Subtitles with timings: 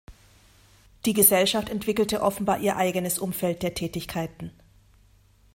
[1.05, 4.49] Die Gesellschaft entwickelte offenbar ihr eigenes Umfeld der Tätigkeiten.